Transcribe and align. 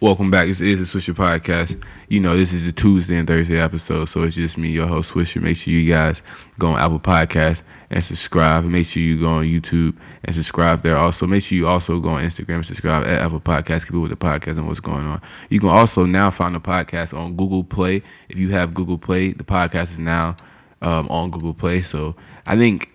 Welcome 0.00 0.30
back. 0.30 0.46
This 0.46 0.60
is 0.60 0.92
the 0.92 0.98
Swisher 0.98 1.12
Podcast. 1.12 1.82
You 2.08 2.20
know, 2.20 2.36
this 2.36 2.52
is 2.52 2.64
the 2.64 2.70
Tuesday 2.70 3.16
and 3.16 3.26
Thursday 3.26 3.58
episode, 3.58 4.04
so 4.04 4.22
it's 4.22 4.36
just 4.36 4.56
me, 4.56 4.68
your 4.68 4.86
host 4.86 5.12
Swisher. 5.12 5.42
Make 5.42 5.56
sure 5.56 5.74
you 5.74 5.90
guys 5.90 6.22
go 6.56 6.68
on 6.68 6.78
Apple 6.78 7.00
Podcast 7.00 7.62
and 7.90 8.04
subscribe. 8.04 8.62
Make 8.62 8.86
sure 8.86 9.02
you 9.02 9.18
go 9.18 9.26
on 9.26 9.44
YouTube 9.44 9.96
and 10.22 10.36
subscribe 10.36 10.82
there. 10.82 10.96
Also, 10.96 11.26
make 11.26 11.42
sure 11.42 11.58
you 11.58 11.66
also 11.66 11.98
go 11.98 12.10
on 12.10 12.22
Instagram 12.22 12.54
and 12.54 12.66
subscribe 12.66 13.08
at 13.08 13.22
Apple 13.22 13.40
Podcast. 13.40 13.86
Keep 13.86 13.94
it 13.94 13.98
with 13.98 14.10
the 14.12 14.16
podcast 14.16 14.56
and 14.56 14.68
what's 14.68 14.78
going 14.78 15.04
on. 15.04 15.20
You 15.48 15.58
can 15.58 15.70
also 15.70 16.04
now 16.04 16.30
find 16.30 16.54
the 16.54 16.60
podcast 16.60 17.12
on 17.12 17.34
Google 17.34 17.64
Play. 17.64 18.04
If 18.28 18.38
you 18.38 18.52
have 18.52 18.74
Google 18.74 18.98
Play, 18.98 19.32
the 19.32 19.42
podcast 19.42 19.90
is 19.90 19.98
now 19.98 20.36
um, 20.80 21.08
on 21.08 21.32
Google 21.32 21.54
Play. 21.54 21.82
So 21.82 22.14
I 22.46 22.56
think 22.56 22.88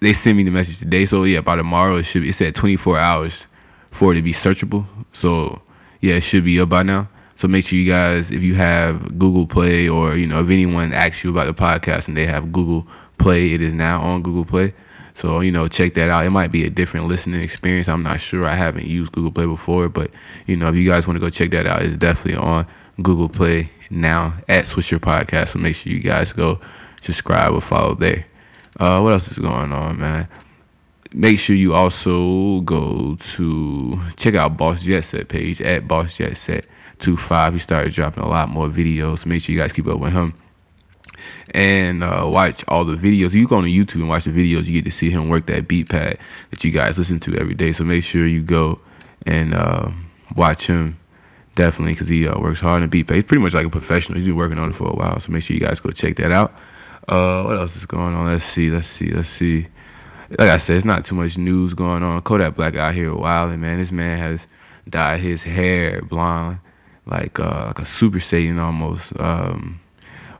they 0.00 0.12
sent 0.12 0.36
me 0.36 0.42
the 0.42 0.50
message 0.50 0.80
today. 0.80 1.06
So 1.06 1.22
yeah, 1.22 1.40
by 1.40 1.54
tomorrow 1.54 1.98
it 1.98 2.02
should 2.02 2.22
be. 2.22 2.30
It 2.30 2.34
said 2.34 2.56
24 2.56 2.98
hours 2.98 3.46
for 3.92 4.10
it 4.10 4.16
to 4.16 4.22
be 4.22 4.32
searchable. 4.32 4.86
So 5.12 5.62
yeah, 6.02 6.16
it 6.16 6.22
should 6.22 6.44
be 6.44 6.60
up 6.60 6.68
by 6.68 6.82
now. 6.82 7.08
So 7.36 7.48
make 7.48 7.64
sure 7.64 7.78
you 7.78 7.90
guys, 7.90 8.30
if 8.30 8.42
you 8.42 8.54
have 8.56 9.18
Google 9.18 9.46
Play 9.46 9.88
or 9.88 10.14
you 10.16 10.26
know 10.26 10.40
if 10.40 10.50
anyone 10.50 10.92
asks 10.92 11.24
you 11.24 11.30
about 11.30 11.46
the 11.46 11.54
podcast 11.54 12.08
and 12.08 12.16
they 12.16 12.26
have 12.26 12.52
Google 12.52 12.86
Play, 13.18 13.52
it 13.52 13.62
is 13.62 13.72
now 13.72 14.02
on 14.02 14.22
Google 14.22 14.44
Play. 14.44 14.74
So 15.14 15.40
you 15.40 15.50
know 15.50 15.68
check 15.68 15.94
that 15.94 16.10
out. 16.10 16.26
It 16.26 16.30
might 16.30 16.52
be 16.52 16.64
a 16.64 16.70
different 16.70 17.08
listening 17.08 17.40
experience. 17.40 17.88
I'm 17.88 18.02
not 18.02 18.20
sure. 18.20 18.46
I 18.46 18.54
haven't 18.54 18.86
used 18.86 19.12
Google 19.12 19.32
Play 19.32 19.46
before, 19.46 19.88
but 19.88 20.10
you 20.46 20.56
know 20.56 20.68
if 20.68 20.74
you 20.74 20.88
guys 20.88 21.06
want 21.06 21.16
to 21.16 21.20
go 21.20 21.30
check 21.30 21.50
that 21.52 21.66
out, 21.66 21.82
it's 21.82 21.96
definitely 21.96 22.36
on 22.42 22.66
Google 23.00 23.28
Play 23.28 23.70
now 23.90 24.34
at 24.48 24.64
Swisher 24.66 24.98
Podcast. 24.98 25.48
So 25.50 25.58
make 25.58 25.74
sure 25.74 25.92
you 25.92 26.00
guys 26.00 26.32
go 26.32 26.60
subscribe 27.00 27.52
or 27.52 27.60
follow 27.60 27.94
there. 27.94 28.26
Uh, 28.78 29.00
what 29.00 29.12
else 29.12 29.30
is 29.30 29.38
going 29.38 29.72
on, 29.72 29.98
man? 29.98 30.28
Make 31.14 31.38
sure 31.38 31.56
you 31.56 31.74
also 31.74 32.60
go 32.60 33.16
to 33.16 34.00
check 34.16 34.34
out 34.34 34.56
Boss 34.56 34.82
Jet 34.84 35.02
Set 35.02 35.28
page 35.28 35.60
at 35.60 35.86
Boss 35.86 36.16
Jet 36.16 36.36
Set 36.36 36.66
25. 37.00 37.54
He 37.54 37.58
started 37.58 37.92
dropping 37.92 38.22
a 38.22 38.28
lot 38.28 38.48
more 38.48 38.68
videos. 38.68 39.26
Make 39.26 39.42
sure 39.42 39.52
you 39.52 39.60
guys 39.60 39.72
keep 39.72 39.86
up 39.86 39.98
with 39.98 40.12
him 40.12 40.34
and 41.50 42.02
uh, 42.02 42.28
watch 42.32 42.64
all 42.68 42.84
the 42.84 42.96
videos. 42.96 43.26
If 43.26 43.34
you 43.34 43.48
go 43.48 43.56
on 43.56 43.64
YouTube 43.64 43.96
and 43.96 44.08
watch 44.08 44.24
the 44.24 44.30
videos, 44.30 44.66
you 44.66 44.74
get 44.74 44.84
to 44.84 44.90
see 44.90 45.10
him 45.10 45.28
work 45.28 45.46
that 45.46 45.68
beat 45.68 45.88
pad 45.88 46.18
that 46.50 46.64
you 46.64 46.70
guys 46.70 46.98
listen 46.98 47.18
to 47.20 47.36
every 47.36 47.54
day. 47.54 47.72
So 47.72 47.84
make 47.84 48.04
sure 48.04 48.26
you 48.26 48.42
go 48.42 48.80
and 49.26 49.54
uh, 49.54 49.90
watch 50.36 50.66
him 50.66 50.98
definitely 51.54 51.92
because 51.92 52.08
he 52.08 52.26
uh, 52.26 52.38
works 52.38 52.60
hard 52.60 52.82
on 52.82 52.88
beat 52.88 53.06
pad. 53.06 53.16
He's 53.16 53.24
pretty 53.24 53.42
much 53.42 53.54
like 53.54 53.66
a 53.66 53.70
professional. 53.70 54.18
He's 54.18 54.26
been 54.26 54.36
working 54.36 54.58
on 54.58 54.70
it 54.70 54.76
for 54.76 54.88
a 54.88 54.94
while. 54.94 55.20
So 55.20 55.32
make 55.32 55.42
sure 55.42 55.54
you 55.54 55.60
guys 55.60 55.80
go 55.80 55.90
check 55.90 56.16
that 56.16 56.32
out. 56.32 56.54
Uh, 57.08 57.42
what 57.42 57.58
else 57.58 57.76
is 57.76 57.84
going 57.84 58.14
on? 58.14 58.26
Let's 58.26 58.44
see. 58.44 58.70
Let's 58.70 58.88
see. 58.88 59.10
Let's 59.10 59.28
see 59.28 59.66
like 60.38 60.48
I 60.48 60.58
said, 60.58 60.76
it's 60.76 60.84
not 60.84 61.04
too 61.04 61.14
much 61.14 61.36
news 61.36 61.74
going 61.74 62.02
on. 62.02 62.22
Kodak 62.22 62.54
Black 62.54 62.74
out 62.76 62.94
here 62.94 63.14
wilding, 63.14 63.60
man. 63.60 63.78
This 63.78 63.92
man 63.92 64.18
has 64.18 64.46
dyed 64.88 65.20
his 65.20 65.42
hair 65.42 66.02
blonde, 66.02 66.58
like 67.06 67.38
uh, 67.38 67.66
like 67.66 67.78
a 67.78 67.86
Super 67.86 68.18
Saiyan 68.18 68.58
almost, 68.58 69.18
um, 69.20 69.80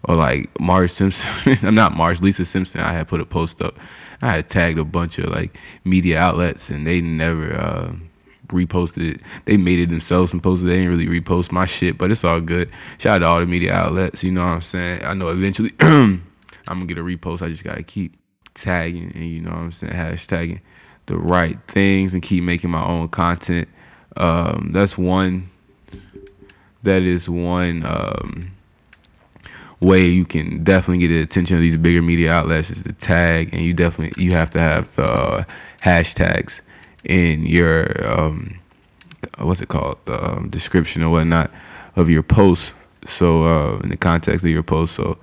or 0.04 0.16
like 0.16 0.48
Marge 0.60 0.90
Simpson. 0.90 1.58
I'm 1.66 1.74
not 1.74 1.96
Marge, 1.96 2.20
Lisa 2.20 2.44
Simpson. 2.44 2.80
I 2.80 2.92
had 2.92 3.08
put 3.08 3.20
a 3.20 3.26
post 3.26 3.60
up. 3.60 3.78
I 4.22 4.36
had 4.36 4.48
tagged 4.48 4.78
a 4.78 4.84
bunch 4.84 5.18
of 5.18 5.30
like 5.30 5.58
media 5.84 6.18
outlets, 6.18 6.70
and 6.70 6.86
they 6.86 7.00
never 7.00 7.54
uh, 7.54 7.92
reposted 8.48 9.16
it. 9.16 9.22
They 9.44 9.56
made 9.56 9.78
it 9.78 9.90
themselves 9.90 10.32
and 10.32 10.42
posted. 10.42 10.68
They 10.68 10.76
didn't 10.76 10.90
really 10.90 11.20
repost 11.20 11.52
my 11.52 11.66
shit, 11.66 11.98
but 11.98 12.10
it's 12.10 12.24
all 12.24 12.40
good. 12.40 12.70
Shout 12.98 13.16
out 13.16 13.18
to 13.18 13.26
all 13.26 13.40
the 13.40 13.46
media 13.46 13.74
outlets. 13.74 14.22
You 14.22 14.32
know 14.32 14.44
what 14.44 14.52
I'm 14.52 14.62
saying? 14.62 15.04
I 15.04 15.14
know 15.14 15.28
eventually 15.28 15.72
I'm 15.80 16.22
gonna 16.66 16.86
get 16.86 16.98
a 16.98 17.02
repost. 17.02 17.42
I 17.42 17.48
just 17.48 17.64
gotta 17.64 17.82
keep 17.82 18.16
tagging 18.54 19.12
and 19.14 19.26
you 19.26 19.40
know 19.40 19.50
what 19.50 19.58
I'm 19.58 19.72
saying, 19.72 19.92
hashtagging 19.92 20.60
the 21.06 21.16
right 21.16 21.58
things 21.68 22.14
and 22.14 22.22
keep 22.22 22.44
making 22.44 22.70
my 22.70 22.84
own 22.84 23.08
content. 23.08 23.68
Um, 24.16 24.70
that's 24.72 24.96
one 24.96 25.50
that 26.82 27.02
is 27.02 27.28
one 27.28 27.84
um, 27.84 28.52
way 29.80 30.06
you 30.06 30.24
can 30.24 30.62
definitely 30.64 30.98
get 30.98 31.08
the 31.08 31.20
attention 31.20 31.56
of 31.56 31.62
these 31.62 31.76
bigger 31.76 32.02
media 32.02 32.32
outlets 32.32 32.70
is 32.70 32.82
the 32.82 32.92
tag 32.92 33.50
and 33.52 33.62
you 33.62 33.72
definitely 33.72 34.22
you 34.22 34.32
have 34.32 34.50
to 34.50 34.58
have 34.58 34.94
the 34.96 35.04
uh, 35.04 35.44
hashtags 35.82 36.60
in 37.04 37.46
your 37.46 38.08
um, 38.08 38.60
what's 39.38 39.60
it 39.60 39.68
called? 39.68 39.98
The 40.04 40.32
um, 40.32 40.50
description 40.50 41.02
or 41.02 41.10
whatnot 41.10 41.50
of 41.96 42.08
your 42.08 42.22
post 42.22 42.72
so 43.06 43.44
uh, 43.44 43.78
in 43.78 43.88
the 43.88 43.96
context 43.96 44.44
of 44.44 44.50
your 44.50 44.62
post 44.62 44.94
so 44.94 45.18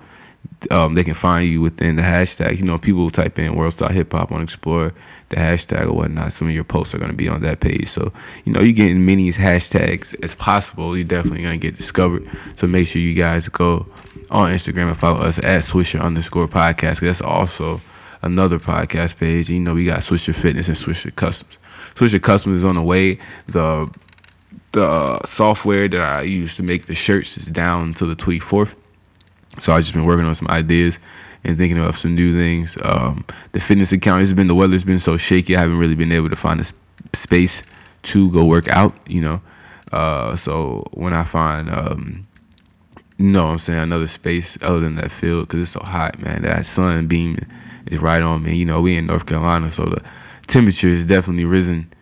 um, 0.70 0.94
they 0.94 1.04
can 1.04 1.14
find 1.14 1.48
you 1.48 1.60
within 1.60 1.96
the 1.96 2.02
hashtag. 2.02 2.58
You 2.58 2.64
know, 2.64 2.78
people 2.78 3.02
will 3.02 3.10
type 3.10 3.38
in 3.38 3.54
World 3.56 3.72
Star 3.72 3.90
Hip 3.90 4.12
Hop 4.12 4.30
on 4.30 4.42
Explore, 4.42 4.92
the 5.28 5.36
hashtag 5.36 5.86
or 5.86 5.92
whatnot. 5.92 6.32
Some 6.32 6.48
of 6.48 6.54
your 6.54 6.64
posts 6.64 6.94
are 6.94 6.98
going 6.98 7.10
to 7.10 7.16
be 7.16 7.28
on 7.28 7.42
that 7.42 7.60
page. 7.60 7.88
So, 7.88 8.12
you 8.44 8.52
know, 8.52 8.60
you 8.60 8.72
get 8.72 8.90
as 8.90 8.96
many 8.96 9.30
hashtags 9.32 10.14
as 10.22 10.34
possible. 10.34 10.96
You're 10.96 11.04
definitely 11.04 11.42
going 11.42 11.58
to 11.58 11.66
get 11.66 11.76
discovered. 11.76 12.28
So 12.56 12.66
make 12.66 12.86
sure 12.86 13.02
you 13.02 13.14
guys 13.14 13.48
go 13.48 13.86
on 14.30 14.52
Instagram 14.52 14.88
and 14.88 14.98
follow 14.98 15.20
us 15.20 15.38
at 15.38 15.62
Swisher 15.62 16.00
underscore 16.00 16.48
podcast. 16.48 17.00
That's 17.00 17.20
also 17.20 17.80
another 18.22 18.58
podcast 18.58 19.16
page. 19.16 19.48
You 19.48 19.60
know, 19.60 19.74
we 19.74 19.86
got 19.86 20.00
Swisher 20.00 20.34
Fitness 20.34 20.68
and 20.68 20.76
Swisher 20.76 21.14
Customs. 21.14 21.58
Swisher 21.94 22.22
Customs 22.22 22.58
is 22.58 22.64
on 22.64 22.74
the 22.74 22.82
way. 22.82 23.18
The 23.48 23.92
the 24.72 25.20
software 25.24 25.88
that 25.88 26.00
I 26.00 26.22
use 26.22 26.54
to 26.56 26.62
make 26.62 26.86
the 26.86 26.94
shirts 26.94 27.36
is 27.36 27.46
down 27.46 27.88
until 27.88 28.06
the 28.06 28.14
24th. 28.14 28.74
So 29.60 29.72
I've 29.72 29.82
just 29.82 29.94
been 29.94 30.04
working 30.04 30.26
on 30.26 30.34
some 30.34 30.48
ideas 30.48 30.98
and 31.44 31.56
thinking 31.56 31.78
of 31.78 31.96
some 31.98 32.14
new 32.14 32.36
things. 32.36 32.76
Um, 32.82 33.24
the 33.52 33.60
fitness 33.60 33.92
account 33.92 34.20
has 34.20 34.32
been 34.32 34.46
the 34.46 34.54
weather's 34.54 34.84
been 34.84 34.98
so 34.98 35.16
shaky. 35.16 35.56
I 35.56 35.60
haven't 35.60 35.78
really 35.78 35.94
been 35.94 36.12
able 36.12 36.30
to 36.30 36.36
find 36.36 36.60
a 36.60 36.64
sp- 36.64 36.76
space 37.12 37.62
to 38.04 38.30
go 38.30 38.44
work 38.44 38.68
out. 38.68 38.94
You 39.06 39.20
know, 39.20 39.42
uh, 39.92 40.36
so 40.36 40.86
when 40.92 41.12
I 41.12 41.24
find 41.24 41.70
um, 41.70 42.26
no, 43.18 43.48
I'm 43.48 43.58
saying 43.58 43.78
another 43.78 44.06
space 44.06 44.56
other 44.62 44.80
than 44.80 44.94
that 44.94 45.10
field 45.10 45.48
because 45.48 45.60
it's 45.60 45.72
so 45.72 45.80
hot, 45.80 46.18
man. 46.20 46.42
That 46.42 46.66
sun 46.66 47.06
beam 47.06 47.38
is 47.86 48.00
right 48.00 48.22
on 48.22 48.42
me. 48.42 48.56
You 48.56 48.64
know, 48.64 48.80
we 48.80 48.96
in 48.96 49.06
North 49.06 49.26
Carolina, 49.26 49.70
so 49.70 49.84
the 49.84 50.02
temperature 50.46 50.88
has 50.88 51.04
definitely 51.04 51.44
risen 51.44 51.92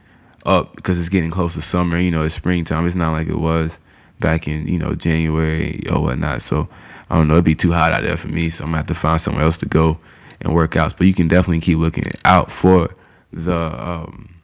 up 0.46 0.76
because 0.76 0.98
it's 0.98 1.08
getting 1.08 1.30
close 1.30 1.54
to 1.54 1.62
summer. 1.62 1.98
You 1.98 2.12
know, 2.12 2.22
it's 2.22 2.36
springtime. 2.36 2.86
It's 2.86 2.94
not 2.94 3.12
like 3.12 3.26
it 3.26 3.38
was 3.38 3.78
back 4.20 4.46
in 4.46 4.66
you 4.68 4.78
know 4.78 4.94
January 4.94 5.82
or 5.90 6.02
whatnot. 6.02 6.42
So 6.42 6.68
I 7.10 7.16
don't 7.16 7.28
know, 7.28 7.34
it'd 7.34 7.44
be 7.44 7.54
too 7.54 7.72
hot 7.72 7.92
out 7.92 8.02
there 8.02 8.16
for 8.16 8.28
me, 8.28 8.50
so 8.50 8.64
I'm 8.64 8.70
gonna 8.70 8.78
have 8.78 8.86
to 8.86 8.94
find 8.94 9.20
somewhere 9.20 9.44
else 9.44 9.58
to 9.58 9.66
go 9.66 9.98
and 10.40 10.54
work 10.54 10.76
out. 10.76 10.96
But 10.96 11.06
you 11.06 11.14
can 11.14 11.28
definitely 11.28 11.60
keep 11.60 11.78
looking 11.78 12.04
out 12.24 12.52
for 12.52 12.94
the 13.32 13.56
um, 13.56 14.38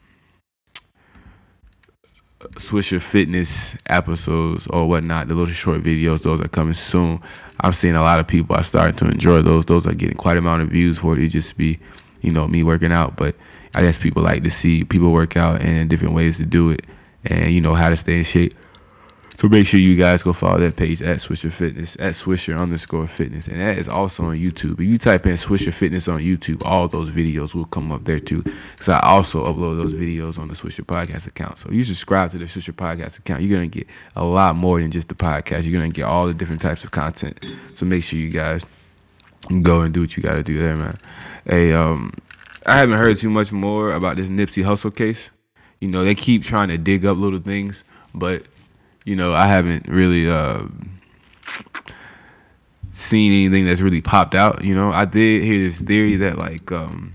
Swisher 2.53 3.01
Fitness 3.01 3.75
episodes 3.87 4.67
or 4.67 4.87
whatnot, 4.87 5.27
the 5.27 5.35
little 5.35 5.53
short 5.53 5.83
videos. 5.83 6.21
Those 6.21 6.41
are 6.41 6.47
coming 6.47 6.73
soon. 6.73 7.21
I've 7.59 7.75
seen 7.75 7.95
a 7.95 8.01
lot 8.01 8.19
of 8.19 8.27
people 8.27 8.55
are 8.55 8.63
starting 8.63 8.95
to 8.97 9.05
enjoy 9.05 9.41
those. 9.41 9.65
Those 9.65 9.87
are 9.87 9.93
getting 9.93 10.17
quite 10.17 10.37
a 10.37 10.39
amount 10.39 10.63
of 10.63 10.69
views 10.69 10.97
for 10.97 11.15
it. 11.15 11.23
It 11.23 11.29
just 11.29 11.57
be, 11.57 11.79
you 12.21 12.31
know, 12.31 12.47
me 12.47 12.63
working 12.63 12.91
out. 12.91 13.15
But 13.15 13.35
I 13.73 13.81
guess 13.81 13.97
people 13.97 14.23
like 14.23 14.43
to 14.43 14.49
see 14.49 14.83
people 14.83 15.11
work 15.11 15.37
out 15.37 15.61
and 15.61 15.89
different 15.89 16.13
ways 16.13 16.37
to 16.37 16.45
do 16.45 16.71
it, 16.71 16.85
and 17.25 17.51
you 17.51 17.61
know 17.61 17.75
how 17.75 17.89
to 17.89 17.97
stay 17.97 18.17
in 18.17 18.23
shape. 18.23 18.55
So 19.37 19.49
make 19.49 19.67
sure 19.67 19.81
you 19.81 19.97
guys 19.97 20.23
go 20.23 20.31
follow 20.31 20.59
that 20.59 20.77
page 20.77 21.01
at 21.01 21.17
Swisher 21.17 21.51
Fitness, 21.51 21.95
at 21.99 22.13
Swisher 22.13 22.57
underscore 22.57 23.05
fitness. 23.05 23.47
And 23.47 23.59
that 23.59 23.77
is 23.77 23.89
also 23.89 24.23
on 24.23 24.37
YouTube. 24.37 24.75
If 24.75 24.87
you 24.87 24.97
type 24.97 25.25
in 25.25 25.33
Swisher 25.33 25.73
Fitness 25.73 26.07
on 26.07 26.21
YouTube, 26.21 26.63
all 26.63 26.87
those 26.87 27.09
videos 27.09 27.53
will 27.53 27.65
come 27.65 27.91
up 27.91 28.05
there 28.05 28.21
too. 28.21 28.43
Because 28.43 28.89
I 28.89 28.99
also 28.99 29.45
upload 29.45 29.75
those 29.75 29.91
videos 29.91 30.39
on 30.39 30.47
the 30.47 30.53
Swisher 30.53 30.85
Podcast 30.85 31.27
account. 31.27 31.59
So 31.59 31.69
you 31.69 31.83
subscribe 31.83 32.31
to 32.31 32.37
the 32.37 32.45
Swisher 32.45 32.73
Podcast 32.73 33.19
account, 33.19 33.41
you're 33.41 33.57
going 33.57 33.69
to 33.69 33.79
get 33.79 33.87
a 34.15 34.23
lot 34.23 34.55
more 34.55 34.79
than 34.79 34.89
just 34.89 35.09
the 35.09 35.15
podcast. 35.15 35.63
You're 35.63 35.79
going 35.79 35.91
to 35.91 35.95
get 35.95 36.05
all 36.05 36.27
the 36.27 36.33
different 36.33 36.61
types 36.61 36.85
of 36.85 36.91
content. 36.91 37.45
So 37.73 37.85
make 37.85 38.05
sure 38.05 38.17
you 38.17 38.29
guys 38.29 38.63
go 39.61 39.81
and 39.81 39.93
do 39.93 40.01
what 40.01 40.15
you 40.15 40.23
got 40.23 40.35
to 40.35 40.43
do 40.43 40.59
there, 40.59 40.77
man. 40.77 40.97
Hey, 41.45 41.73
um, 41.73 42.13
I 42.65 42.77
haven't 42.77 42.97
heard 42.97 43.17
too 43.17 43.29
much 43.29 43.51
more 43.51 43.91
about 43.91 44.15
this 44.15 44.29
Nipsey 44.29 44.63
Hussle 44.63 44.95
case. 44.95 45.29
You 45.81 45.89
know, 45.89 46.05
they 46.05 46.15
keep 46.15 46.43
trying 46.45 46.69
to 46.69 46.77
dig 46.77 47.05
up 47.05 47.17
little 47.17 47.39
things, 47.39 47.83
but 48.13 48.43
you 49.05 49.15
know, 49.15 49.33
I 49.33 49.47
haven't 49.47 49.87
really 49.87 50.29
uh, 50.29 50.63
seen 52.89 53.31
anything 53.31 53.65
that's 53.65 53.81
really 53.81 54.01
popped 54.01 54.35
out. 54.35 54.63
You 54.63 54.75
know, 54.75 54.91
I 54.91 55.05
did 55.05 55.43
hear 55.43 55.67
this 55.67 55.79
theory 55.79 56.15
that 56.17 56.37
like, 56.37 56.71
um, 56.71 57.13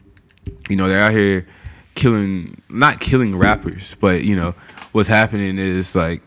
you 0.68 0.76
know, 0.76 0.88
they're 0.88 1.02
out 1.02 1.12
here 1.12 1.46
killing, 1.94 2.62
not 2.68 3.00
killing 3.00 3.36
rappers, 3.36 3.96
but 4.00 4.22
you 4.22 4.36
know, 4.36 4.54
what's 4.92 5.08
happening 5.08 5.58
is 5.58 5.94
like 5.94 6.22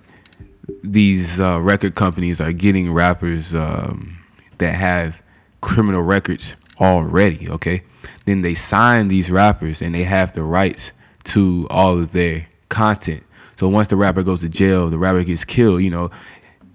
these 0.84 1.40
uh, 1.40 1.60
record 1.60 1.96
companies 1.96 2.42
are 2.42 2.52
getting 2.52 2.92
rappers 2.92 3.54
um, 3.54 4.22
that 4.58 4.76
have 4.76 5.22
criminal 5.62 6.02
records 6.02 6.56
already. 6.80 7.50
Okay, 7.50 7.82
then 8.26 8.42
they 8.42 8.54
sign 8.54 9.08
these 9.08 9.32
rappers 9.32 9.82
and 9.82 9.96
they 9.96 10.04
have 10.04 10.34
the 10.34 10.44
rights 10.44 10.92
to 11.24 11.68
all 11.70 12.00
of 12.00 12.12
their 12.12 12.48
content. 12.68 13.24
So 13.58 13.68
once 13.68 13.88
the 13.88 13.96
rapper 13.96 14.24
goes 14.24 14.42
to 14.42 14.50
jail, 14.50 14.90
the 14.90 14.98
rapper 14.98 15.24
gets 15.24 15.46
killed, 15.46 15.82
you 15.82 15.90
know, 15.90 16.12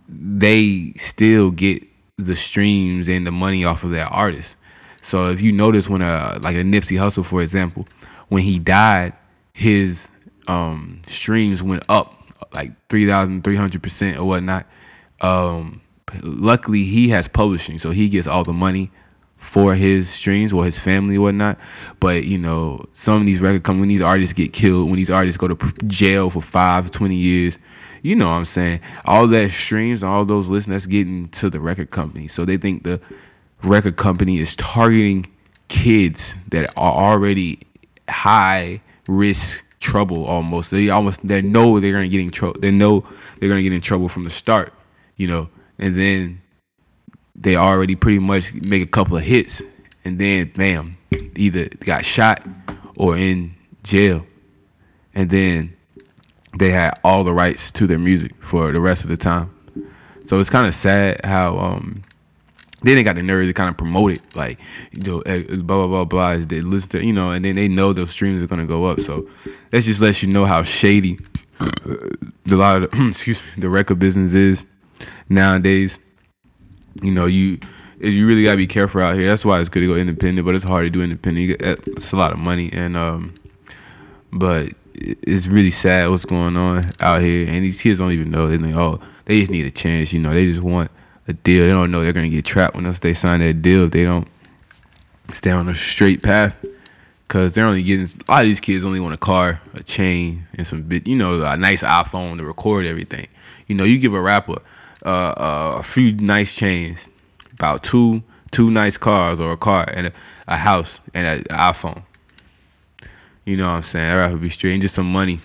they 0.09 0.93
still 0.97 1.51
get 1.51 1.83
the 2.17 2.37
streams 2.37 3.09
and 3.09 3.27
the 3.27 3.31
money 3.31 3.65
off 3.65 3.85
of 3.85 3.91
that 3.93 4.09
artist. 4.11 4.57
So 5.03 5.29
if 5.31 5.41
you 5.41 5.53
notice 5.53 5.89
when 5.89 6.03
a 6.03 6.39
like 6.43 6.57
a 6.57 6.61
Nipsey 6.61 6.99
Hussle, 6.99 7.25
for 7.25 7.43
example, 7.43 7.87
when 8.29 8.43
he 8.43 8.59
died, 8.59 9.15
his 9.53 10.09
um, 10.47 11.03
streams 11.07 11.63
went 11.63 11.85
up 11.89 12.15
like 12.53 12.73
three 12.89 13.07
thousand 13.07 13.45
three 13.45 13.57
hundred 13.57 13.83
percent 13.83 14.19
or 14.19 14.25
whatnot. 14.25 14.67
Um, 15.21 15.81
luckily, 16.23 16.85
he 16.85 17.09
has 17.11 17.29
publishing, 17.29 17.79
so 17.79 17.91
he 17.91 18.09
gets 18.09 18.27
all 18.27 18.45
the 18.45 18.53
money 18.53 18.91
for 19.39 19.75
his 19.75 20.11
streams 20.11 20.53
or 20.53 20.65
his 20.65 20.79
family 20.79 21.17
or 21.17 21.23
whatnot. 21.23 21.59
But 22.01 22.25
you 22.25 22.39
know, 22.39 22.85
some 22.93 23.21
of 23.21 23.27
these 23.27 23.41
record 23.41 23.63
companies, 23.63 23.81
when 23.81 23.89
these 23.89 24.03
artists 24.03 24.33
get 24.35 24.53
killed, 24.53 24.89
when 24.89 24.97
these 24.97 25.11
artists 25.11 25.39
go 25.39 25.49
to 25.49 25.73
jail 25.87 26.31
for 26.31 26.43
five, 26.43 26.91
20 26.91 27.17
years, 27.17 27.59
you 28.03 28.15
know 28.15 28.29
what 28.29 28.35
I'm 28.35 28.45
saying? 28.45 28.81
All 29.05 29.27
that 29.29 29.51
streams, 29.51 30.03
all 30.03 30.25
those 30.25 30.49
listens, 30.49 30.75
that's 30.75 30.87
getting 30.87 31.29
to 31.31 31.51
the 31.51 31.61
record 31.61 31.91
company. 31.91 32.29
So 32.29 32.45
they 32.45 32.57
think 32.57 32.85
the 32.85 33.01
record 33.63 33.97
company 33.97 34.39
is 34.39 34.55
targeting 34.57 35.27
kids 35.69 36.35
that 36.49 36.71
are 36.77 36.93
already 36.93 37.61
high 38.09 38.81
risk 39.07 39.65
trouble 39.81 40.25
almost. 40.25 40.71
They 40.71 40.91
almost 40.91 41.27
they 41.27 41.43
know 41.43 41.81
they're 41.81 41.93
gonna 41.93 42.09
get 42.09 42.21
in 42.21 42.31
trouble. 42.31 42.61
They 42.61 42.71
know 42.71 43.05
they're 43.39 43.49
gonna 43.49 43.63
get 43.63 43.73
in 43.73 43.81
trouble 43.81 44.09
from 44.09 44.25
the 44.25 44.31
start, 44.31 44.73
you 45.17 45.27
know, 45.27 45.49
and 45.79 45.99
then 45.99 46.43
they 47.41 47.57
already 47.57 47.95
pretty 47.95 48.19
much 48.19 48.53
make 48.55 48.83
a 48.83 48.87
couple 48.87 49.17
of 49.17 49.23
hits, 49.23 49.63
and 50.05 50.19
then 50.19 50.53
bam, 50.55 50.97
either 51.37 51.69
got 51.81 52.05
shot 52.05 52.45
or 52.97 53.17
in 53.17 53.55
jail, 53.83 54.27
and 55.15 55.31
then 55.31 55.77
they 56.59 56.71
had 56.71 56.99
all 57.05 57.25
the 57.25 57.33
rights 57.33 57.71
to 57.73 57.87
their 57.87 57.99
music 57.99 58.33
for 58.41 58.73
the 58.73 58.81
rest 58.81 59.05
of 59.05 59.11
the 59.11 59.17
time. 59.17 59.55
So 60.25 60.39
it's 60.41 60.51
kind 60.51 60.67
of 60.67 60.75
sad 60.75 61.21
how 61.25 61.59
um 61.59 62.03
then 62.83 62.95
they 62.95 63.03
got 63.03 63.17
the 63.17 63.23
nerve 63.23 63.47
to 63.47 63.53
kind 63.53 63.69
of 63.69 63.77
promote 63.77 64.13
it, 64.13 64.37
like 64.37 64.59
you 64.93 65.03
know, 65.03 65.21
eh, 65.23 65.43
blah 65.43 65.87
blah 65.87 65.87
blah 65.87 66.05
blah. 66.05 66.37
They 66.37 66.61
listen 66.61 66.91
to 66.91 67.05
you 67.05 67.13
know, 67.13 67.31
and 67.31 67.45
then 67.45 67.57
they 67.57 67.69
know 67.69 67.93
those 67.93 68.11
streams 68.11 68.43
are 68.43 68.47
gonna 68.47 68.67
go 68.67 68.85
up. 68.85 69.01
So 69.01 69.29
that 69.71 69.83
just 69.83 70.01
lets 70.01 70.23
you 70.23 70.29
know 70.29 70.45
how 70.45 70.63
shady 70.63 71.19
the 71.59 72.57
lot 72.57 72.83
of 72.83 72.91
the, 72.91 73.09
excuse 73.09 73.41
me 73.41 73.63
the 73.63 73.69
record 73.69 73.99
business 73.99 74.35
is 74.35 74.65
nowadays. 75.29 75.99
You 77.03 77.13
know, 77.13 77.27
you 77.27 77.59
you 78.01 78.27
really 78.27 78.45
gotta 78.45 78.57
be 78.57 78.67
careful 78.67 79.03
out 79.03 79.17
here. 79.17 79.29
That's 79.29 79.45
why 79.45 79.61
it's 79.61 79.69
good 79.69 79.81
to 79.81 79.87
go 79.87 79.95
independent, 79.95 80.45
but 80.45 80.55
it's 80.55 80.65
hard 80.65 80.85
to 80.85 80.91
do 80.91 81.03
independent. 81.03 81.59
Get, 81.59 81.87
it's 81.89 82.13
a 82.13 82.17
lot 82.17 82.33
of 82.33 82.39
money, 82.39 82.71
and 82.73 82.97
um, 82.97 83.35
but 84.33 84.73
it's 84.95 85.47
really 85.47 85.71
sad 85.71 86.11
what's 86.11 86.25
going 86.25 86.57
on 86.57 86.93
out 87.01 87.23
here. 87.23 87.49
And 87.49 87.65
these 87.65 87.81
kids 87.81 87.99
don't 87.99 88.13
even 88.13 88.31
know. 88.31 88.49
They 88.49 88.59
think, 88.59 88.77
oh, 88.77 89.01
they 89.25 89.41
just 89.41 89.51
need 89.51 89.67
a 89.67 89.71
chance. 89.71 90.13
You 90.13 90.21
know, 90.21 90.33
they 90.33 90.47
just 90.47 90.63
want 90.63 90.91
a 91.27 91.33
deal. 91.33 91.67
They 91.67 91.73
don't 91.73 91.91
know 91.91 92.03
they're 92.03 92.13
gonna 92.13 92.29
get 92.29 92.45
trapped 92.45 92.75
once 92.75 92.99
they 93.01 93.15
sign 93.15 93.41
that 93.41 93.63
deal 93.63 93.85
if 93.85 93.91
they 93.91 94.05
don't 94.05 94.29
stay 95.33 95.51
on 95.51 95.69
a 95.69 95.75
straight 95.75 96.23
path. 96.23 96.57
Cause 97.27 97.53
they're 97.53 97.67
only 97.67 97.83
getting 97.83 98.07
a 98.07 98.31
lot 98.31 98.41
of 98.41 98.47
these 98.47 98.59
kids 98.59 98.87
only 98.87 99.01
want 99.01 99.13
a 99.13 99.19
car, 99.19 99.61
a 99.75 99.83
chain, 99.83 100.47
and 100.55 100.67
some 100.67 100.81
bit, 100.81 101.07
you 101.07 101.15
know, 101.15 101.43
a 101.43 101.59
nice 101.59 101.83
iPhone 101.83 102.39
to 102.39 102.45
record 102.45 102.87
everything. 102.87 103.27
You 103.67 103.75
know, 103.75 103.85
you 103.85 103.99
give 103.99 104.15
a 104.15 104.21
rapper 104.21 104.63
uh, 105.05 105.09
uh, 105.09 105.77
a 105.79 105.83
few 105.83 106.13
nice 106.13 106.55
chains, 106.55 107.09
about 107.53 107.83
two 107.83 108.23
two 108.51 108.71
nice 108.71 108.97
cars 108.97 109.41
or 109.41 109.53
a 109.53 109.57
car 109.57 109.89
and 109.93 110.07
a, 110.07 110.13
a 110.47 110.57
house 110.57 111.01
and 111.15 111.27
an 111.27 111.45
iPhone. 111.45 112.03
You 113.45 113.57
know 113.57 113.67
what 113.67 113.77
I'm 113.77 113.83
saying? 113.83 114.09
That 114.09 114.15
rapper 114.17 114.37
be 114.37 114.49
straight 114.49 114.73
and 114.75 114.83
just 114.83 114.95
some 114.95 115.11
money 115.11 115.41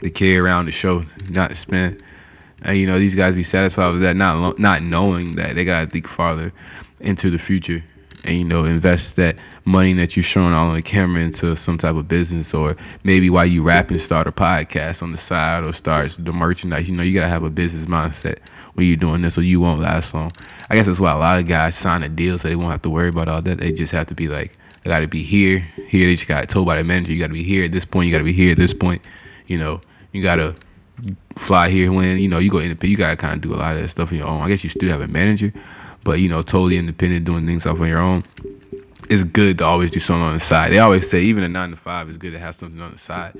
to 0.00 0.10
carry 0.10 0.36
around 0.38 0.66
the 0.66 0.72
show, 0.72 1.04
not 1.28 1.50
to 1.50 1.56
spend. 1.56 2.02
And 2.62 2.76
you 2.76 2.86
know 2.86 2.98
these 2.98 3.14
guys 3.14 3.34
be 3.34 3.44
satisfied 3.44 3.92
with 3.92 4.02
that, 4.02 4.16
not 4.16 4.58
not 4.58 4.82
knowing 4.82 5.36
that 5.36 5.54
they 5.54 5.64
gotta 5.64 5.86
think 5.86 6.08
farther 6.08 6.52
into 7.00 7.30
the 7.30 7.38
future, 7.38 7.84
and 8.24 8.36
you 8.36 8.44
know 8.44 8.64
invest 8.64 9.16
that 9.16 9.36
money 9.68 9.92
that 9.92 10.16
you're 10.16 10.24
showing 10.24 10.54
all 10.54 10.68
on 10.68 10.74
the 10.74 10.82
camera 10.82 11.22
into 11.22 11.54
some 11.54 11.78
type 11.78 11.94
of 11.94 12.08
business, 12.08 12.54
or 12.54 12.76
maybe 13.04 13.28
while 13.28 13.46
you 13.46 13.62
rap 13.62 13.90
and 13.90 14.00
start 14.00 14.26
a 14.26 14.32
podcast 14.32 15.02
on 15.02 15.12
the 15.12 15.18
side, 15.18 15.62
or 15.62 15.72
start 15.72 16.16
the 16.18 16.32
merchandise. 16.32 16.88
You 16.88 16.96
know 16.96 17.02
you 17.02 17.12
gotta 17.12 17.28
have 17.28 17.44
a 17.44 17.50
business 17.50 17.84
mindset 17.84 18.38
when 18.74 18.86
you're 18.86 18.96
doing 18.96 19.22
this, 19.22 19.36
or 19.36 19.42
you 19.42 19.60
won't 19.60 19.80
last 19.80 20.14
long. 20.14 20.32
I 20.70 20.74
guess 20.74 20.86
that's 20.86 20.98
why 20.98 21.12
a 21.12 21.18
lot 21.18 21.38
of 21.38 21.46
guys 21.46 21.76
sign 21.76 22.02
a 22.02 22.08
deal 22.08 22.38
so 22.38 22.48
they 22.48 22.56
won't 22.56 22.72
have 22.72 22.82
to 22.82 22.90
worry 22.90 23.08
about 23.08 23.28
all 23.28 23.42
that. 23.42 23.58
They 23.58 23.72
just 23.72 23.92
have 23.92 24.06
to 24.08 24.14
be 24.14 24.28
like, 24.28 24.56
I 24.84 24.88
gotta 24.88 25.06
be 25.06 25.22
here, 25.22 25.60
here. 25.88 26.06
They 26.06 26.14
just 26.14 26.26
got 26.26 26.48
told 26.48 26.66
by 26.66 26.78
the 26.78 26.84
manager, 26.84 27.12
you 27.12 27.20
gotta 27.20 27.32
be 27.32 27.44
here 27.44 27.64
at 27.64 27.72
this 27.72 27.84
point. 27.84 28.06
You 28.06 28.12
gotta 28.12 28.24
be 28.24 28.32
here 28.32 28.52
at 28.52 28.56
this 28.56 28.74
point. 28.74 29.02
You 29.46 29.58
know 29.58 29.80
you 30.12 30.22
gotta 30.22 30.54
fly 31.36 31.70
here 31.70 31.92
when 31.92 32.18
you 32.18 32.28
know 32.28 32.38
you 32.38 32.50
go 32.50 32.58
independent. 32.58 32.90
You 32.90 32.96
gotta 32.96 33.16
kind 33.16 33.34
of 33.34 33.40
do 33.42 33.54
a 33.54 33.56
lot 33.56 33.76
of 33.76 33.82
that 33.82 33.88
stuff 33.88 34.12
on 34.12 34.18
your 34.18 34.26
own. 34.26 34.40
I 34.40 34.48
guess 34.48 34.64
you 34.64 34.70
still 34.70 34.90
have 34.90 35.00
a 35.00 35.08
manager, 35.08 35.52
but 36.04 36.20
you 36.20 36.28
know, 36.28 36.42
totally 36.42 36.76
independent, 36.76 37.24
doing 37.24 37.46
things 37.46 37.66
off 37.66 37.80
on 37.80 37.88
your 37.88 38.00
own. 38.00 38.24
It's 39.08 39.24
good 39.24 39.58
to 39.58 39.64
always 39.64 39.90
do 39.90 40.00
something 40.00 40.22
on 40.22 40.34
the 40.34 40.40
side. 40.40 40.72
They 40.72 40.78
always 40.78 41.08
say 41.08 41.22
even 41.22 41.42
a 41.42 41.48
nine 41.48 41.70
to 41.70 41.76
five 41.76 42.10
is 42.10 42.18
good 42.18 42.32
to 42.32 42.38
have 42.38 42.54
something 42.56 42.80
on 42.80 42.92
the 42.92 42.98
side, 42.98 43.38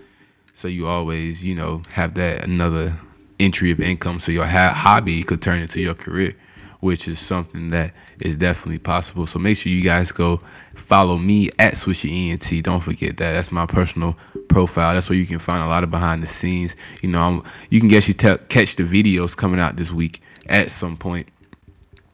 so 0.55 0.67
you 0.69 0.87
always 0.87 1.45
you 1.45 1.55
know 1.55 1.83
have 1.91 2.15
that 2.15 2.45
another 2.45 2.99
entry 3.39 3.71
of 3.71 3.81
income, 3.81 4.21
so 4.21 4.33
your 4.33 4.47
ha- 4.47 4.73
hobby 4.73 5.23
could 5.23 5.43
turn 5.43 5.61
into 5.61 5.81
your 5.81 5.95
career, 5.95 6.35
which 6.81 7.07
is 7.07 7.19
something 7.19 7.71
that 7.71 7.93
is 8.21 8.37
definitely 8.37 8.79
possible. 8.79 9.27
So 9.27 9.39
make 9.39 9.57
sure 9.57 9.71
you 9.71 9.83
guys 9.83 10.11
go 10.11 10.41
follow 10.75 11.19
me 11.19 11.51
at 11.59 11.75
Swisher 11.75 12.11
ENT. 12.11 12.65
Don't 12.65 12.81
forget 12.81 13.17
that. 13.19 13.33
That's 13.33 13.53
my 13.53 13.67
personal 13.67 14.17
profile. 14.49 14.95
That's 14.95 15.09
where 15.09 15.19
you 15.19 15.27
can 15.27 15.39
find 15.39 15.63
a 15.63 15.67
lot 15.69 15.85
of 15.85 15.91
behind 15.91 16.23
the 16.23 16.27
scenes. 16.27 16.75
You 17.03 17.11
know, 17.11 17.21
I'm, 17.21 17.43
you 17.71 17.81
can 17.81 17.89
guess 17.89 18.09
you 18.09 18.15
te- 18.15 18.39
catch 18.49 18.77
the 18.77 18.85
videos 18.85 19.37
coming 19.37 19.61
out 19.61 19.77
this 19.77 19.91
week 19.91 20.23
at 20.49 20.71
some 20.71 20.97
point. 20.97 21.29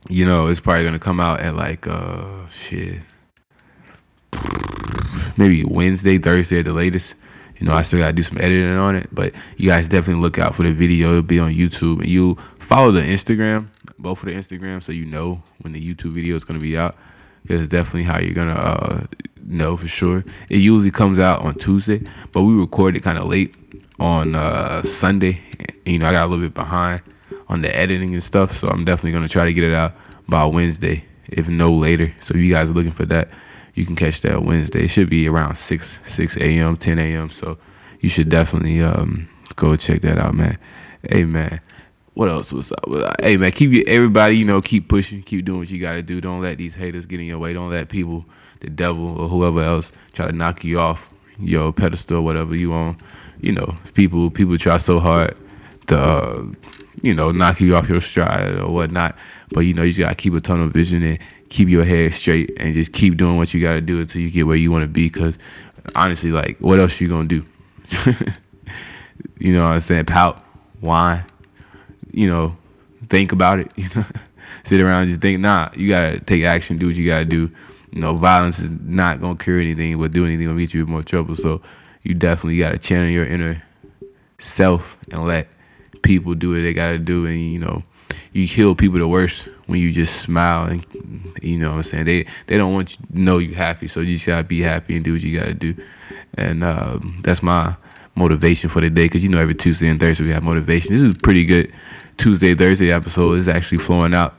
You 0.08 0.26
know, 0.26 0.48
it's 0.48 0.60
probably 0.60 0.84
gonna 0.84 0.98
come 0.98 1.20
out 1.20 1.40
at 1.40 1.56
like 1.56 1.86
uh 1.86 2.46
shit, 2.48 3.00
maybe 5.36 5.64
Wednesday, 5.64 6.18
Thursday 6.18 6.60
at 6.60 6.64
the 6.64 6.72
latest. 6.72 7.14
You 7.58 7.66
know, 7.66 7.74
I 7.74 7.82
still 7.82 8.00
gotta 8.00 8.12
do 8.12 8.22
some 8.22 8.38
editing 8.38 8.76
on 8.76 8.96
it, 8.96 9.08
but 9.12 9.32
you 9.56 9.68
guys 9.68 9.88
definitely 9.88 10.22
look 10.22 10.38
out 10.38 10.54
for 10.54 10.64
the 10.64 10.72
video. 10.72 11.10
It'll 11.10 11.22
be 11.22 11.38
on 11.38 11.52
YouTube, 11.52 12.00
and 12.00 12.08
you 12.08 12.36
follow 12.58 12.90
the 12.90 13.00
Instagram, 13.00 13.68
both 13.98 14.18
for 14.18 14.26
the 14.26 14.32
Instagram, 14.32 14.82
so 14.82 14.92
you 14.92 15.04
know 15.04 15.42
when 15.60 15.72
the 15.72 15.94
YouTube 15.94 16.14
video 16.14 16.34
is 16.36 16.44
gonna 16.44 16.58
be 16.58 16.76
out. 16.76 16.96
It's 17.46 17.68
definitely 17.68 18.04
how 18.04 18.18
you're 18.18 18.34
gonna 18.34 18.54
uh, 18.54 19.06
know 19.46 19.76
for 19.76 19.86
sure. 19.86 20.24
It 20.48 20.58
usually 20.58 20.90
comes 20.90 21.18
out 21.18 21.42
on 21.42 21.54
Tuesday, 21.54 22.02
but 22.32 22.42
we 22.42 22.54
recorded 22.54 23.02
kind 23.02 23.18
of 23.18 23.26
late 23.26 23.54
on 24.00 24.34
uh, 24.34 24.82
Sunday. 24.82 25.40
You 25.84 25.98
know, 25.98 26.08
I 26.08 26.12
got 26.12 26.24
a 26.24 26.28
little 26.28 26.44
bit 26.44 26.54
behind 26.54 27.02
on 27.48 27.62
the 27.62 27.74
editing 27.76 28.14
and 28.14 28.24
stuff, 28.24 28.56
so 28.56 28.68
I'm 28.68 28.84
definitely 28.84 29.12
gonna 29.12 29.28
try 29.28 29.44
to 29.44 29.52
get 29.52 29.64
it 29.64 29.74
out 29.74 29.94
by 30.28 30.44
Wednesday, 30.46 31.04
if 31.28 31.48
no 31.48 31.72
later. 31.72 32.14
So 32.20 32.34
if 32.34 32.40
you 32.40 32.52
guys 32.52 32.70
are 32.70 32.72
looking 32.72 32.92
for 32.92 33.04
that, 33.06 33.30
you 33.74 33.84
can 33.84 33.96
catch 33.96 34.20
that 34.22 34.42
Wednesday. 34.42 34.84
It 34.84 34.88
should 34.88 35.10
be 35.10 35.28
around 35.28 35.56
six 35.56 35.98
six 36.04 36.36
a.m. 36.36 36.76
ten 36.76 36.98
a.m. 36.98 37.30
So 37.30 37.58
you 38.00 38.08
should 38.08 38.28
definitely 38.28 38.82
um, 38.82 39.28
go 39.56 39.76
check 39.76 40.02
that 40.02 40.18
out, 40.18 40.34
man. 40.34 40.58
Hey, 41.08 41.24
man 41.24 41.60
what 42.14 42.28
else 42.28 42.52
was 42.52 42.72
up? 42.72 43.20
Hey 43.20 43.36
man, 43.36 43.52
keep 43.52 43.70
you 43.70 43.84
everybody, 43.86 44.36
you 44.36 44.44
know, 44.44 44.62
keep 44.62 44.88
pushing, 44.88 45.22
keep 45.22 45.44
doing 45.44 45.60
what 45.60 45.70
you 45.70 45.80
gotta 45.80 46.02
do. 46.02 46.20
Don't 46.20 46.40
let 46.40 46.58
these 46.58 46.74
haters 46.74 47.06
get 47.06 47.20
in 47.20 47.26
your 47.26 47.38
way. 47.38 47.52
Don't 47.52 47.70
let 47.70 47.88
people, 47.88 48.24
the 48.60 48.70
devil 48.70 49.20
or 49.20 49.28
whoever 49.28 49.60
else, 49.62 49.92
try 50.12 50.26
to 50.26 50.32
knock 50.32 50.64
you 50.64 50.78
off 50.80 51.08
your 51.38 51.72
pedestal, 51.72 52.22
whatever 52.22 52.54
you 52.54 52.72
on. 52.72 52.96
You 53.40 53.52
know, 53.52 53.76
people 53.94 54.30
people 54.30 54.56
try 54.56 54.78
so 54.78 55.00
hard 55.00 55.36
to 55.88 55.98
uh, 55.98 56.44
you 57.02 57.14
know 57.14 57.30
knock 57.30 57.60
you 57.60 57.76
off 57.76 57.88
your 57.88 58.00
stride 58.00 58.56
or 58.56 58.70
whatnot. 58.70 59.16
But 59.50 59.60
you 59.60 59.74
know, 59.74 59.82
you 59.82 59.92
just 59.92 60.00
gotta 60.00 60.14
keep 60.14 60.34
a 60.34 60.40
tunnel 60.40 60.68
vision 60.68 61.02
and 61.02 61.18
keep 61.48 61.68
your 61.68 61.84
head 61.84 62.14
straight 62.14 62.52
and 62.58 62.74
just 62.74 62.92
keep 62.92 63.16
doing 63.16 63.36
what 63.36 63.54
you 63.54 63.60
gotta 63.60 63.80
do 63.80 64.00
until 64.00 64.20
you 64.20 64.30
get 64.30 64.46
where 64.46 64.56
you 64.56 64.70
want 64.70 64.82
to 64.82 64.88
be. 64.88 65.10
Cause 65.10 65.38
honestly, 65.94 66.30
like, 66.30 66.58
what 66.58 66.80
else 66.80 67.00
you 67.00 67.08
gonna 67.08 67.28
do? 67.28 67.44
you 69.38 69.52
know 69.52 69.62
what 69.62 69.74
I'm 69.74 69.80
saying? 69.80 70.06
Pout, 70.06 70.42
whine 70.80 71.24
you 72.14 72.30
know, 72.30 72.56
think 73.08 73.32
about 73.32 73.60
it. 73.60 73.70
You 73.76 73.88
know, 73.94 74.04
sit 74.64 74.80
around 74.80 75.08
just 75.08 75.20
think. 75.20 75.40
Nah, 75.40 75.68
you 75.74 75.88
gotta 75.88 76.20
take 76.20 76.44
action. 76.44 76.78
Do 76.78 76.86
what 76.86 76.96
you 76.96 77.06
gotta 77.06 77.24
do. 77.24 77.50
You 77.90 78.00
know, 78.00 78.14
violence 78.14 78.58
is 78.60 78.70
not 78.70 79.20
gonna 79.20 79.36
cure 79.36 79.60
anything, 79.60 79.98
but 79.98 80.12
do 80.12 80.24
anything 80.24 80.46
gonna 80.46 80.58
get 80.58 80.72
you 80.72 80.84
in 80.84 80.90
more 80.90 81.02
trouble. 81.02 81.36
So 81.36 81.60
you 82.02 82.14
definitely 82.14 82.58
gotta 82.58 82.78
channel 82.78 83.10
your 83.10 83.26
inner 83.26 83.62
self 84.38 84.96
and 85.10 85.26
let 85.26 85.48
people 86.04 86.34
do 86.34 86.50
what 86.50 86.62
they 86.62 86.72
gotta 86.72 86.98
do. 86.98 87.26
And 87.26 87.52
you 87.52 87.58
know, 87.58 87.82
you 88.32 88.46
heal 88.46 88.76
people 88.76 89.00
the 89.00 89.08
worst 89.08 89.48
when 89.66 89.80
you 89.80 89.90
just 89.90 90.22
smile 90.22 90.66
and 90.66 91.34
you 91.42 91.58
know 91.58 91.70
what 91.70 91.76
I'm 91.78 91.82
saying. 91.82 92.04
They 92.04 92.26
they 92.46 92.56
don't 92.56 92.72
want 92.72 92.92
you 92.92 93.06
to 93.06 93.20
know 93.20 93.38
you 93.38 93.54
happy, 93.54 93.88
so 93.88 94.00
you 94.00 94.14
just 94.14 94.26
gotta 94.26 94.44
be 94.44 94.60
happy 94.60 94.94
and 94.94 95.04
do 95.04 95.14
what 95.14 95.22
you 95.22 95.38
gotta 95.38 95.54
do. 95.54 95.74
And 96.34 96.62
um, 96.62 97.20
that's 97.24 97.42
my 97.42 97.74
motivation 98.14 98.70
for 98.70 98.80
the 98.80 98.90
day 98.90 99.06
because 99.06 99.24
you 99.24 99.28
know 99.28 99.38
every 99.38 99.54
Tuesday 99.54 99.88
and 99.88 99.98
Thursday 99.98 100.24
we 100.24 100.30
have 100.30 100.44
motivation. 100.44 100.92
This 100.92 101.02
is 101.02 101.10
a 101.10 101.18
pretty 101.18 101.44
good 101.44 101.72
Tuesday, 102.16 102.54
Thursday 102.54 102.92
episode 102.92 103.38
is 103.38 103.48
actually 103.48 103.78
flowing 103.78 104.14
out 104.14 104.34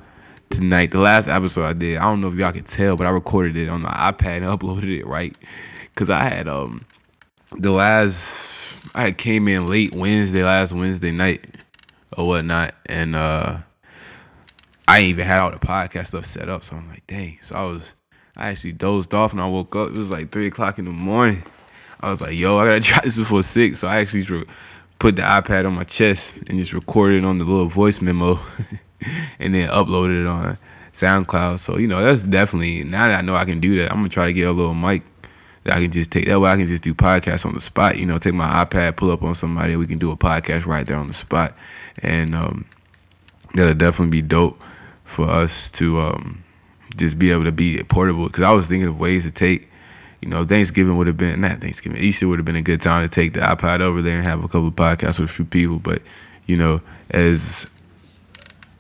tonight. 0.49 0.91
The 0.91 0.99
last 0.99 1.27
episode 1.27 1.65
I 1.65 1.73
did, 1.73 1.97
I 1.97 2.03
don't 2.03 2.21
know 2.21 2.29
if 2.29 2.35
y'all 2.35 2.53
can 2.53 2.63
tell, 2.63 2.95
but 2.95 3.07
I 3.07 3.09
recorded 3.09 3.57
it 3.57 3.67
on 3.67 3.81
my 3.81 3.91
iPad 3.91 4.37
and 4.37 4.45
uploaded 4.59 4.97
it 4.97 5.05
right. 5.05 5.35
Cause 5.95 6.09
I 6.09 6.23
had 6.23 6.47
um 6.47 6.85
the 7.57 7.71
last 7.71 8.54
I 8.93 9.11
came 9.11 9.47
in 9.47 9.67
late 9.67 9.93
Wednesday, 9.93 10.43
last 10.43 10.73
Wednesday 10.73 11.11
night 11.11 11.55
or 12.17 12.27
whatnot, 12.27 12.75
and 12.85 13.15
uh 13.15 13.59
I 14.87 15.01
even 15.01 15.25
had 15.25 15.41
all 15.41 15.51
the 15.51 15.57
podcast 15.57 16.07
stuff 16.07 16.25
set 16.25 16.47
up. 16.47 16.63
So 16.63 16.75
I'm 16.75 16.87
like, 16.89 17.05
dang. 17.07 17.39
So 17.41 17.55
I 17.55 17.63
was 17.63 17.93
I 18.37 18.49
actually 18.49 18.73
dozed 18.73 19.13
off 19.13 19.31
and 19.31 19.41
I 19.41 19.47
woke 19.47 19.75
up. 19.75 19.89
It 19.89 19.97
was 19.97 20.11
like 20.11 20.31
three 20.31 20.47
o'clock 20.47 20.77
in 20.77 20.85
the 20.85 20.91
morning. 20.91 21.43
I 22.01 22.09
was 22.09 22.21
like, 22.21 22.37
yo, 22.37 22.57
I 22.57 22.65
gotta 22.65 22.79
try 22.81 23.01
this 23.03 23.17
before 23.17 23.43
six. 23.43 23.79
So 23.79 23.87
I 23.87 23.97
actually 23.97 24.45
put 24.99 25.15
the 25.15 25.21
iPad 25.21 25.65
on 25.65 25.73
my 25.73 25.83
chest 25.83 26.35
and 26.47 26.59
just 26.59 26.73
recorded 26.73 27.25
on 27.25 27.37
the 27.37 27.45
little 27.45 27.67
voice 27.67 28.01
memo 28.01 28.39
and 29.39 29.55
then 29.55 29.69
uploaded 29.69 30.21
it 30.21 30.27
on 30.27 30.57
SoundCloud. 30.93 31.59
So, 31.59 31.77
you 31.77 31.87
know, 31.87 32.03
that's 32.03 32.23
definitely 32.23 32.83
now 32.83 33.07
that 33.07 33.19
I 33.19 33.21
know 33.21 33.35
I 33.35 33.45
can 33.45 33.59
do 33.59 33.77
that, 33.77 33.91
I'm 33.91 33.97
gonna 33.97 34.09
try 34.09 34.27
to 34.27 34.33
get 34.33 34.47
a 34.47 34.51
little 34.51 34.73
mic 34.73 35.03
I 35.65 35.81
can 35.81 35.91
just 35.91 36.11
take 36.11 36.27
that 36.27 36.39
way 36.39 36.51
I 36.51 36.57
can 36.57 36.67
just 36.67 36.83
do 36.83 36.93
podcasts 36.93 37.45
on 37.45 37.53
the 37.53 37.61
spot. 37.61 37.97
You 37.97 38.05
know, 38.05 38.17
take 38.17 38.33
my 38.33 38.63
iPad, 38.63 38.97
pull 38.97 39.11
up 39.11 39.23
on 39.23 39.35
somebody, 39.35 39.75
we 39.75 39.87
can 39.87 39.97
do 39.97 40.11
a 40.11 40.17
podcast 40.17 40.65
right 40.65 40.85
there 40.85 40.97
on 40.97 41.07
the 41.07 41.13
spot. 41.13 41.55
And 42.01 42.35
um 42.35 42.65
that'll 43.53 43.73
definitely 43.73 44.11
be 44.11 44.21
dope 44.21 44.63
for 45.03 45.29
us 45.29 45.71
to 45.71 46.01
um 46.01 46.43
just 46.95 47.17
be 47.17 47.31
able 47.31 47.45
to 47.45 47.51
be 47.51 47.81
portable. 47.83 48.29
Cause 48.29 48.43
I 48.43 48.51
was 48.51 48.67
thinking 48.67 48.87
of 48.87 48.99
ways 48.99 49.23
to 49.23 49.31
take 49.31 49.69
you 50.21 50.29
know, 50.29 50.43
Thanksgiving 50.43 50.97
would 50.97 51.07
have 51.07 51.17
been 51.17 51.41
not 51.41 51.61
Thanksgiving. 51.61 52.01
Easter 52.01 52.27
would 52.27 52.39
have 52.39 52.45
been 52.45 52.55
a 52.55 52.61
good 52.61 52.81
time 52.81 53.07
to 53.07 53.13
take 53.13 53.33
the 53.33 53.41
iPad 53.41 53.81
over 53.81 54.01
there 54.01 54.17
and 54.17 54.25
have 54.25 54.43
a 54.43 54.47
couple 54.47 54.67
of 54.67 54.75
podcasts 54.75 55.19
with 55.19 55.29
a 55.29 55.33
few 55.33 55.45
people. 55.45 55.77
But 55.77 56.01
you 56.45 56.57
know, 56.57 56.81
as 57.11 57.67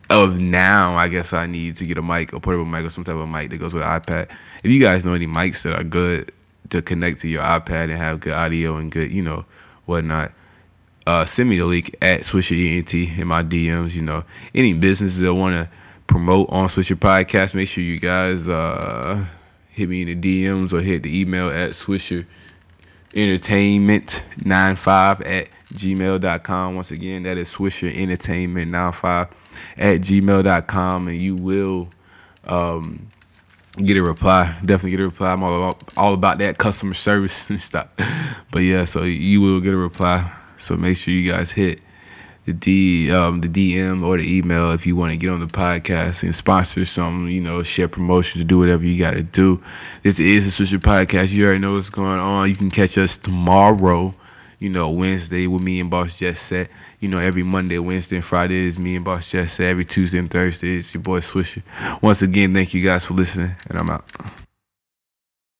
of 0.09 0.39
now, 0.39 0.95
I 0.95 1.07
guess 1.07 1.33
I 1.33 1.45
need 1.45 1.77
to 1.77 1.85
get 1.85 1.97
a 1.97 2.01
mic, 2.01 2.33
a 2.33 2.39
portable 2.39 2.65
mic, 2.65 2.85
or 2.85 2.89
some 2.89 3.03
type 3.03 3.15
of 3.15 3.29
mic 3.29 3.49
that 3.51 3.57
goes 3.57 3.73
with 3.73 3.83
an 3.83 4.01
iPad. 4.01 4.31
If 4.63 4.71
you 4.71 4.81
guys 4.81 5.05
know 5.05 5.13
any 5.13 5.27
mics 5.27 5.61
that 5.63 5.79
are 5.79 5.83
good 5.83 6.31
to 6.69 6.81
connect 6.81 7.21
to 7.21 7.27
your 7.27 7.43
iPad 7.43 7.85
and 7.85 7.93
have 7.93 8.19
good 8.19 8.33
audio 8.33 8.77
and 8.77 8.91
good, 8.91 9.11
you 9.11 9.21
know, 9.21 9.45
whatnot, 9.85 10.31
uh, 11.07 11.25
send 11.25 11.49
me 11.49 11.57
the 11.57 11.65
link 11.65 11.95
at 12.01 12.21
Swisher 12.21 12.77
ENT 12.77 12.93
in 12.93 13.27
my 13.27 13.43
DMs. 13.43 13.93
You 13.93 14.01
know, 14.01 14.23
any 14.53 14.73
businesses 14.73 15.19
that 15.19 15.33
want 15.33 15.55
to 15.55 15.69
promote 16.07 16.49
on 16.49 16.67
Swisher 16.67 16.95
Podcast, 16.95 17.53
make 17.53 17.67
sure 17.67 17.83
you 17.83 17.99
guys 17.99 18.47
uh, 18.47 19.25
hit 19.69 19.89
me 19.89 20.01
in 20.01 20.19
the 20.19 20.45
DMs 20.45 20.73
or 20.73 20.81
hit 20.81 21.03
the 21.03 21.19
email 21.19 21.49
at 21.49 21.71
Swisher 21.71 22.25
Entertainment95 23.13 25.25
at 25.25 25.47
gmail.com. 25.73 26.75
Once 26.75 26.91
again, 26.91 27.23
that 27.23 27.37
is 27.37 27.53
Swisher 27.53 27.95
Entertainment95 27.95 29.29
at 29.77 30.01
gmail.com. 30.01 31.07
And 31.07 31.17
you 31.17 31.35
will 31.35 31.89
um, 32.45 33.09
get 33.77 33.97
a 33.97 34.03
reply. 34.03 34.57
Definitely 34.63 34.91
get 34.91 34.99
a 35.01 35.05
reply. 35.05 35.31
I'm 35.31 35.43
all 35.43 35.55
about, 35.55 35.93
all 35.97 36.13
about 36.13 36.37
that 36.39 36.57
customer 36.57 36.93
service 36.93 37.49
and 37.49 37.61
stuff. 37.61 37.87
But 38.51 38.59
yeah, 38.59 38.85
so 38.85 39.03
you 39.03 39.41
will 39.41 39.59
get 39.59 39.73
a 39.73 39.77
reply. 39.77 40.31
So 40.57 40.75
make 40.77 40.97
sure 40.97 41.13
you 41.13 41.31
guys 41.31 41.51
hit 41.51 41.79
the 42.45 42.53
D 42.53 43.11
um, 43.11 43.41
the 43.41 43.47
DM 43.47 44.05
or 44.05 44.17
the 44.17 44.37
email 44.37 44.71
if 44.71 44.85
you 44.85 44.95
want 44.95 45.11
to 45.11 45.17
get 45.17 45.29
on 45.29 45.39
the 45.39 45.47
podcast 45.47 46.23
and 46.23 46.35
sponsor 46.35 46.85
some, 46.85 47.27
you 47.27 47.41
know, 47.41 47.63
share 47.63 47.87
promotions, 47.87 48.45
do 48.45 48.59
whatever 48.59 48.83
you 48.83 48.97
gotta 48.97 49.23
do. 49.23 49.61
This 50.03 50.19
is 50.19 50.57
the 50.57 50.63
Swisher 50.63 50.79
Podcast. 50.79 51.31
You 51.31 51.45
already 51.45 51.59
know 51.59 51.73
what's 51.73 51.89
going 51.89 52.19
on. 52.19 52.47
You 52.49 52.55
can 52.55 52.69
catch 52.69 52.97
us 52.97 53.17
tomorrow, 53.17 54.13
you 54.59 54.69
know, 54.69 54.89
Wednesday 54.89 55.47
with 55.47 55.63
me 55.63 55.79
and 55.79 55.89
Boss 55.89 56.17
Jet 56.17 56.37
Set. 56.37 56.69
You 57.05 57.11
know, 57.11 57.19
every 57.19 57.43
Monday, 57.43 57.77
Wednesday, 57.77 58.15
and 58.15 58.25
Friday 58.25 58.65
is 58.65 58.79
me 58.79 58.95
and 58.95 59.05
Boss 59.05 59.29
Jet 59.29 59.45
Set. 59.45 59.67
Every 59.67 59.85
Tuesday 59.85 60.17
and 60.17 60.27
Thursday 60.27 60.79
it's 60.79 60.91
your 60.91 61.03
boy 61.03 61.19
Swisher. 61.19 61.61
Once 62.01 62.23
again, 62.23 62.51
thank 62.51 62.73
you 62.73 62.81
guys 62.81 63.05
for 63.05 63.13
listening, 63.13 63.55
and 63.69 63.77
I'm 63.77 63.91
out. 63.91 64.09